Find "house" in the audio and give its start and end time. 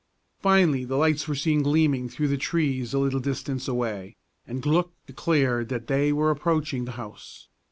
6.93-7.49